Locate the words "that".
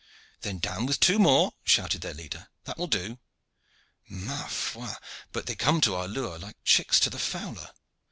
2.63-2.79